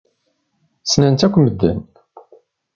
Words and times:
Ssnen-tt 0.81 1.25
akk 1.25 1.35
medden. 1.39 1.79